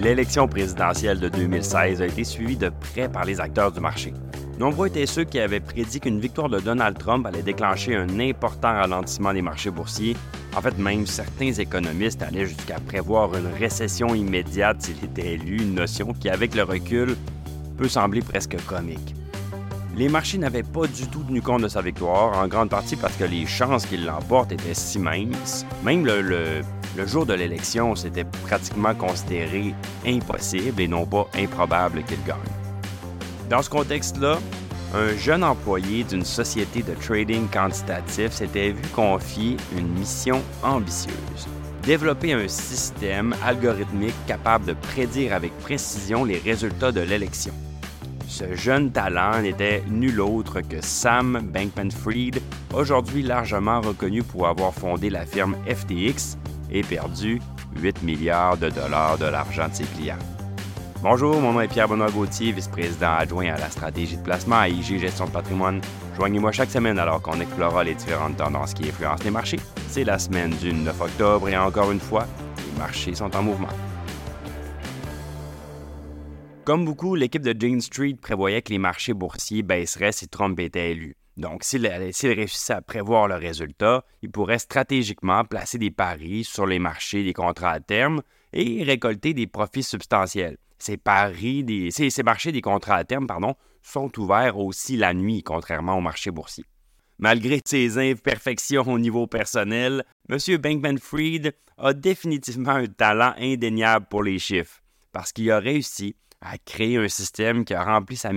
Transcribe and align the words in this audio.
L'élection 0.00 0.48
présidentielle 0.48 1.20
de 1.20 1.28
2016 1.28 2.00
a 2.00 2.06
été 2.06 2.24
suivie 2.24 2.56
de 2.56 2.70
près 2.70 3.06
par 3.06 3.26
les 3.26 3.38
acteurs 3.38 3.70
du 3.70 3.80
marché. 3.80 4.14
Nombreux 4.58 4.86
étaient 4.86 5.04
ceux 5.04 5.24
qui 5.24 5.38
avaient 5.38 5.60
prédit 5.60 6.00
qu'une 6.00 6.20
victoire 6.20 6.48
de 6.48 6.58
Donald 6.58 6.96
Trump 6.96 7.26
allait 7.26 7.42
déclencher 7.42 7.96
un 7.96 8.18
important 8.18 8.72
ralentissement 8.72 9.34
des 9.34 9.42
marchés 9.42 9.68
boursiers. 9.68 10.16
En 10.56 10.62
fait, 10.62 10.78
même 10.78 11.06
certains 11.06 11.52
économistes 11.52 12.22
allaient 12.22 12.46
jusqu'à 12.46 12.80
prévoir 12.80 13.36
une 13.36 13.52
récession 13.58 14.14
immédiate 14.14 14.80
s'il 14.80 15.04
était 15.04 15.34
élu, 15.34 15.58
une 15.58 15.74
notion 15.74 16.14
qui, 16.14 16.30
avec 16.30 16.54
le 16.54 16.62
recul, 16.62 17.14
peut 17.76 17.88
sembler 17.88 18.22
presque 18.22 18.56
comique. 18.64 19.14
Les 19.96 20.08
marchés 20.08 20.38
n'avaient 20.38 20.62
pas 20.62 20.86
du 20.86 21.08
tout 21.08 21.24
tenu 21.24 21.42
compte 21.42 21.60
de 21.60 21.68
sa 21.68 21.82
victoire, 21.82 22.38
en 22.38 22.48
grande 22.48 22.70
partie 22.70 22.96
parce 22.96 23.16
que 23.16 23.24
les 23.24 23.44
chances 23.44 23.84
qu'il 23.84 24.06
l'emporte 24.06 24.50
étaient 24.50 24.72
si 24.72 24.98
minces. 24.98 25.66
Même 25.84 26.06
le, 26.06 26.62
jour 27.06 27.26
de 27.26 27.34
l'élection, 27.34 27.94
c'était 27.94 28.24
pratiquement 28.24 28.94
considéré 28.94 29.74
impossible 30.06 30.80
et 30.80 30.88
non 30.88 31.06
pas 31.06 31.28
improbable 31.34 32.02
qu'il 32.04 32.22
gagne. 32.24 32.38
Dans 33.48 33.62
ce 33.62 33.70
contexte-là, 33.70 34.38
un 34.94 35.16
jeune 35.16 35.44
employé 35.44 36.04
d'une 36.04 36.24
société 36.24 36.82
de 36.82 36.94
trading 36.94 37.48
quantitatif 37.48 38.32
s'était 38.32 38.70
vu 38.70 38.82
confier 38.94 39.56
une 39.76 39.88
mission 39.88 40.42
ambitieuse 40.62 41.48
développer 41.82 42.32
un 42.32 42.48
système 42.48 43.34
algorithmique 43.44 44.14
capable 44.26 44.66
de 44.66 44.74
prédire 44.74 45.32
avec 45.32 45.56
précision 45.58 46.24
les 46.24 46.38
résultats 46.38 46.92
de 46.92 47.00
l'élection. 47.00 47.52
Ce 48.28 48.54
jeune 48.54 48.92
talent 48.92 49.42
n'était 49.42 49.82
nul 49.88 50.20
autre 50.20 50.60
que 50.60 50.80
Sam 50.80 51.50
Bankman-Fried, 51.52 52.40
aujourd'hui 52.72 53.22
largement 53.22 53.80
reconnu 53.80 54.22
pour 54.22 54.46
avoir 54.46 54.72
fondé 54.72 55.10
la 55.10 55.26
firme 55.26 55.56
FTX 55.66 56.36
et 56.72 56.82
perdu 56.82 57.40
8 57.76 58.02
milliards 58.02 58.56
de 58.56 58.70
dollars 58.70 59.18
de 59.18 59.26
l'argent 59.26 59.68
de 59.68 59.74
ses 59.74 59.84
clients. 59.84 60.18
Bonjour, 61.02 61.40
mon 61.40 61.54
nom 61.54 61.60
est 61.62 61.68
Pierre-Benoît 61.68 62.10
Gauthier, 62.10 62.52
vice-président 62.52 63.12
adjoint 63.12 63.54
à 63.54 63.58
la 63.58 63.70
stratégie 63.70 64.18
de 64.18 64.22
placement 64.22 64.58
à 64.58 64.68
IG 64.68 64.98
Gestion 64.98 65.24
de 65.24 65.30
patrimoine. 65.30 65.80
Joignez-moi 66.16 66.52
chaque 66.52 66.70
semaine 66.70 66.98
alors 66.98 67.22
qu'on 67.22 67.40
explorera 67.40 67.84
les 67.84 67.94
différentes 67.94 68.36
tendances 68.36 68.74
qui 68.74 68.86
influencent 68.86 69.24
les 69.24 69.30
marchés. 69.30 69.60
C'est 69.88 70.04
la 70.04 70.18
semaine 70.18 70.50
du 70.50 70.74
9 70.74 71.00
octobre 71.00 71.48
et 71.48 71.56
encore 71.56 71.90
une 71.90 72.00
fois, 72.00 72.26
les 72.58 72.78
marchés 72.78 73.14
sont 73.14 73.34
en 73.34 73.42
mouvement. 73.42 73.68
Comme 76.64 76.84
beaucoup, 76.84 77.14
l'équipe 77.14 77.42
de 77.42 77.58
Jane 77.58 77.80
Street 77.80 78.16
prévoyait 78.20 78.60
que 78.60 78.70
les 78.70 78.78
marchés 78.78 79.14
boursiers 79.14 79.62
baisseraient 79.62 80.12
si 80.12 80.28
Trump 80.28 80.60
était 80.60 80.90
élu. 80.90 81.16
Donc, 81.40 81.64
s'il 81.64 81.86
réussissait 81.86 82.74
à 82.74 82.82
prévoir 82.82 83.26
le 83.26 83.36
résultat, 83.36 84.04
il 84.20 84.30
pourrait 84.30 84.58
stratégiquement 84.58 85.42
placer 85.46 85.78
des 85.78 85.90
paris 85.90 86.44
sur 86.44 86.66
les 86.66 86.78
marchés 86.78 87.24
des 87.24 87.32
contrats 87.32 87.70
à 87.70 87.80
terme 87.80 88.20
et 88.52 88.84
récolter 88.84 89.32
des 89.32 89.46
profits 89.46 89.82
substantiels. 89.82 90.58
Ces 90.78 90.98
paris, 90.98 91.64
ces, 91.92 92.22
marchés 92.22 92.52
des 92.52 92.60
contrats 92.60 92.96
à 92.96 93.04
terme, 93.04 93.26
pardon, 93.26 93.54
sont 93.80 94.12
ouverts 94.18 94.58
aussi 94.58 94.98
la 94.98 95.14
nuit, 95.14 95.42
contrairement 95.42 95.96
aux 95.96 96.02
marchés 96.02 96.30
boursiers. 96.30 96.66
Malgré 97.18 97.62
ses 97.64 97.96
imperfections 97.96 98.86
au 98.86 98.98
niveau 98.98 99.26
personnel, 99.26 100.04
M. 100.28 100.36
Bankman-Fried 100.58 101.54
a 101.78 101.94
définitivement 101.94 102.72
un 102.72 102.86
talent 102.86 103.32
indéniable 103.38 104.04
pour 104.10 104.22
les 104.22 104.38
chiffres, 104.38 104.82
parce 105.10 105.32
qu'il 105.32 105.50
a 105.50 105.58
réussi 105.58 106.16
à 106.42 106.58
créer 106.58 106.98
un 106.98 107.08
système 107.08 107.64
qui 107.64 107.72
a 107.72 107.82
rempli 107.82 108.16
sa, 108.16 108.30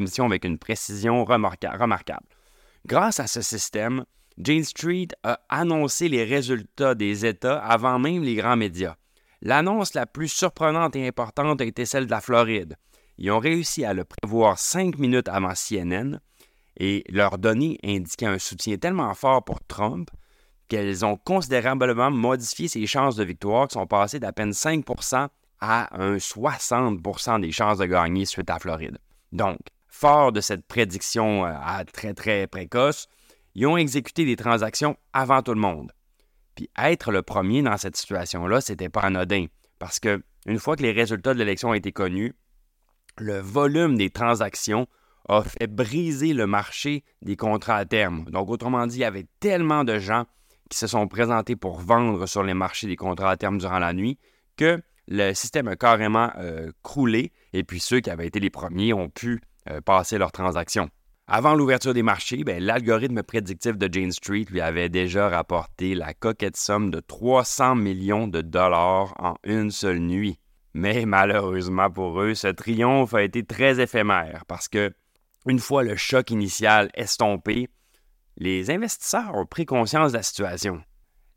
mission 0.00 0.26
avec 0.26 0.44
une 0.44 0.58
précision 0.58 1.24
remarquable. 1.24 2.26
Grâce 2.86 3.20
à 3.20 3.26
ce 3.26 3.42
système, 3.42 4.04
Jane 4.38 4.64
Street 4.64 5.08
a 5.22 5.40
annoncé 5.48 6.08
les 6.08 6.24
résultats 6.24 6.94
des 6.94 7.24
États 7.24 7.58
avant 7.58 7.98
même 7.98 8.22
les 8.22 8.34
grands 8.34 8.56
médias. 8.56 8.96
L'annonce 9.40 9.94
la 9.94 10.06
plus 10.06 10.28
surprenante 10.28 10.96
et 10.96 11.06
importante 11.06 11.60
a 11.60 11.64
été 11.64 11.84
celle 11.84 12.06
de 12.06 12.10
la 12.10 12.20
Floride. 12.20 12.76
Ils 13.18 13.30
ont 13.30 13.38
réussi 13.38 13.84
à 13.84 13.94
le 13.94 14.04
prévoir 14.04 14.58
cinq 14.58 14.98
minutes 14.98 15.28
avant 15.28 15.52
CNN 15.54 16.18
et 16.76 17.04
leurs 17.08 17.38
données 17.38 17.78
indiquaient 17.84 18.26
un 18.26 18.38
soutien 18.38 18.76
tellement 18.78 19.14
fort 19.14 19.44
pour 19.44 19.60
Trump 19.64 20.10
qu'elles 20.68 21.04
ont 21.04 21.16
considérablement 21.16 22.10
modifié 22.10 22.66
ses 22.66 22.86
chances 22.86 23.16
de 23.16 23.24
victoire 23.24 23.68
qui 23.68 23.74
sont 23.74 23.86
passées 23.86 24.20
d'à 24.20 24.32
peine 24.32 24.52
5% 24.52 25.28
à 25.60 26.02
un 26.02 26.16
60% 26.16 27.40
des 27.40 27.52
chances 27.52 27.78
de 27.78 27.84
gagner 27.84 28.24
suite 28.24 28.50
à 28.50 28.58
Floride. 28.58 28.98
Donc, 29.32 29.58
fort 29.92 30.32
de 30.32 30.40
cette 30.40 30.66
prédiction 30.66 31.44
euh, 31.44 31.52
à 31.62 31.84
très 31.84 32.14
très 32.14 32.46
précoce, 32.46 33.06
ils 33.54 33.66
ont 33.66 33.76
exécuté 33.76 34.24
des 34.24 34.36
transactions 34.36 34.96
avant 35.12 35.42
tout 35.42 35.54
le 35.54 35.60
monde. 35.60 35.92
Puis 36.56 36.70
être 36.76 37.12
le 37.12 37.22
premier 37.22 37.62
dans 37.62 37.76
cette 37.76 37.96
situation-là, 37.96 38.60
c'était 38.60 38.88
pas 38.88 39.02
anodin, 39.02 39.46
parce 39.78 40.00
que 40.00 40.22
une 40.46 40.58
fois 40.58 40.76
que 40.76 40.82
les 40.82 40.92
résultats 40.92 41.34
de 41.34 41.38
l'élection 41.38 41.70
ont 41.70 41.74
été 41.74 41.92
connus, 41.92 42.34
le 43.18 43.38
volume 43.38 43.96
des 43.96 44.10
transactions 44.10 44.88
a 45.28 45.42
fait 45.42 45.68
briser 45.68 46.32
le 46.32 46.46
marché 46.46 47.04
des 47.20 47.36
contrats 47.36 47.76
à 47.76 47.84
terme. 47.84 48.24
Donc, 48.30 48.48
autrement 48.48 48.86
dit, 48.86 48.96
il 48.96 49.02
y 49.02 49.04
avait 49.04 49.26
tellement 49.38 49.84
de 49.84 49.98
gens 49.98 50.24
qui 50.68 50.78
se 50.78 50.86
sont 50.86 51.06
présentés 51.06 51.54
pour 51.54 51.78
vendre 51.78 52.26
sur 52.26 52.42
les 52.42 52.54
marchés 52.54 52.86
des 52.86 52.96
contrats 52.96 53.30
à 53.30 53.36
terme 53.36 53.58
durant 53.58 53.78
la 53.78 53.92
nuit 53.92 54.18
que 54.56 54.82
le 55.06 55.34
système 55.34 55.68
a 55.68 55.76
carrément 55.76 56.30
euh, 56.38 56.72
croulé 56.82 57.32
et 57.52 57.62
puis 57.62 57.78
ceux 57.78 58.00
qui 58.00 58.10
avaient 58.10 58.26
été 58.26 58.40
les 58.40 58.50
premiers 58.50 58.92
ont 58.94 59.10
pu 59.10 59.40
euh, 59.70 59.80
passer 59.80 60.18
leurs 60.18 60.32
transactions. 60.32 60.88
Avant 61.28 61.54
l'ouverture 61.54 61.94
des 61.94 62.02
marchés, 62.02 62.44
ben, 62.44 62.62
l'algorithme 62.62 63.22
prédictif 63.22 63.78
de 63.78 63.88
Jane 63.90 64.12
Street 64.12 64.46
lui 64.50 64.60
avait 64.60 64.88
déjà 64.88 65.28
rapporté 65.28 65.94
la 65.94 66.14
coquette 66.14 66.56
somme 66.56 66.90
de 66.90 67.00
300 67.00 67.76
millions 67.76 68.26
de 68.26 68.40
dollars 68.40 69.14
en 69.18 69.36
une 69.44 69.70
seule 69.70 70.00
nuit. 70.00 70.38
Mais 70.74 71.06
malheureusement 71.06 71.90
pour 71.90 72.20
eux, 72.20 72.34
ce 72.34 72.48
triomphe 72.48 73.14
a 73.14 73.22
été 73.22 73.44
très 73.44 73.80
éphémère 73.80 74.44
parce 74.48 74.68
que, 74.68 74.92
une 75.46 75.58
fois 75.58 75.84
le 75.84 75.96
choc 75.96 76.30
initial 76.30 76.90
estompé, 76.94 77.68
les 78.36 78.70
investisseurs 78.70 79.34
ont 79.34 79.46
pris 79.46 79.66
conscience 79.66 80.12
de 80.12 80.16
la 80.16 80.22
situation. 80.22 80.82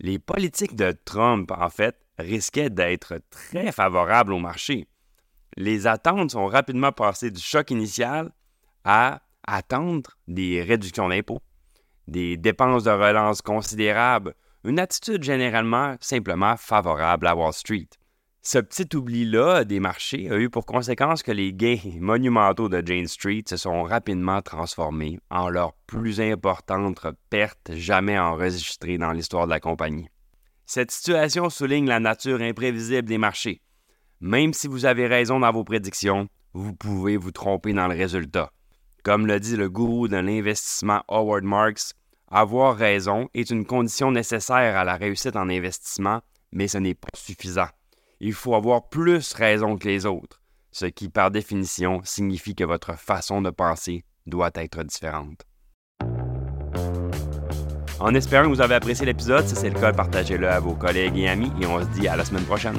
Les 0.00 0.18
politiques 0.18 0.76
de 0.76 0.92
Trump, 1.04 1.50
en 1.50 1.70
fait, 1.70 1.96
risquait 2.18 2.70
d'être 2.70 3.20
très 3.30 3.72
favorable 3.72 4.32
au 4.32 4.38
marché. 4.38 4.86
Les 5.56 5.86
attentes 5.86 6.30
sont 6.30 6.46
rapidement 6.46 6.92
passées 6.92 7.30
du 7.30 7.40
choc 7.40 7.70
initial 7.70 8.30
à 8.84 9.20
attendre 9.46 10.10
des 10.28 10.62
réductions 10.62 11.08
d'impôts, 11.08 11.42
des 12.08 12.36
dépenses 12.36 12.84
de 12.84 12.90
relance 12.90 13.42
considérables, 13.42 14.34
une 14.64 14.78
attitude 14.78 15.22
généralement 15.22 15.96
simplement 16.00 16.56
favorable 16.56 17.26
à 17.26 17.34
Wall 17.34 17.52
Street. 17.52 17.88
Ce 18.44 18.58
petit 18.58 18.96
oubli-là 18.96 19.64
des 19.64 19.78
marchés 19.78 20.28
a 20.28 20.36
eu 20.36 20.50
pour 20.50 20.66
conséquence 20.66 21.22
que 21.22 21.30
les 21.30 21.52
gains 21.52 21.78
monumentaux 22.00 22.68
de 22.68 22.82
Jane 22.84 23.06
Street 23.06 23.44
se 23.46 23.56
sont 23.56 23.84
rapidement 23.84 24.42
transformés 24.42 25.20
en 25.30 25.48
leurs 25.48 25.74
plus 25.86 26.20
importantes 26.20 27.06
pertes 27.30 27.72
jamais 27.74 28.18
enregistrées 28.18 28.98
dans 28.98 29.12
l'histoire 29.12 29.46
de 29.46 29.50
la 29.50 29.60
compagnie. 29.60 30.08
Cette 30.66 30.90
situation 30.90 31.50
souligne 31.50 31.86
la 31.86 32.00
nature 32.00 32.40
imprévisible 32.40 33.08
des 33.08 33.18
marchés. 33.18 33.61
Même 34.22 34.54
si 34.54 34.68
vous 34.68 34.84
avez 34.84 35.08
raison 35.08 35.40
dans 35.40 35.50
vos 35.50 35.64
prédictions, 35.64 36.28
vous 36.54 36.72
pouvez 36.72 37.16
vous 37.16 37.32
tromper 37.32 37.72
dans 37.72 37.88
le 37.88 37.96
résultat. 37.96 38.52
Comme 39.02 39.26
le 39.26 39.40
dit 39.40 39.56
le 39.56 39.68
gourou 39.68 40.06
de 40.06 40.16
l'investissement 40.16 41.02
Howard 41.08 41.42
Marks, 41.42 41.94
avoir 42.30 42.76
raison 42.76 43.28
est 43.34 43.50
une 43.50 43.66
condition 43.66 44.12
nécessaire 44.12 44.76
à 44.76 44.84
la 44.84 44.94
réussite 44.94 45.34
en 45.34 45.48
investissement, 45.48 46.20
mais 46.52 46.68
ce 46.68 46.78
n'est 46.78 46.94
pas 46.94 47.08
suffisant. 47.16 47.66
Il 48.20 48.32
faut 48.32 48.54
avoir 48.54 48.88
plus 48.88 49.32
raison 49.32 49.76
que 49.76 49.88
les 49.88 50.06
autres, 50.06 50.40
ce 50.70 50.86
qui 50.86 51.08
par 51.08 51.32
définition 51.32 52.00
signifie 52.04 52.54
que 52.54 52.62
votre 52.62 52.96
façon 52.96 53.42
de 53.42 53.50
penser 53.50 54.04
doit 54.26 54.52
être 54.54 54.84
différente. 54.84 55.42
En 57.98 58.14
espérant 58.14 58.44
que 58.44 58.54
vous 58.54 58.60
avez 58.60 58.76
apprécié 58.76 59.04
l'épisode, 59.04 59.48
si 59.48 59.56
c'est 59.56 59.70
le 59.70 59.80
cas, 59.80 59.92
partagez-le 59.92 60.48
à 60.48 60.60
vos 60.60 60.76
collègues 60.76 61.18
et 61.18 61.28
amis 61.28 61.50
et 61.60 61.66
on 61.66 61.80
se 61.80 61.86
dit 61.98 62.06
à 62.06 62.14
la 62.14 62.24
semaine 62.24 62.44
prochaine. 62.44 62.78